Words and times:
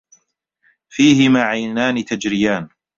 فيهِما 0.89 1.43
عَينانِ 1.43 2.03
تَجرِيانِ 2.05 2.69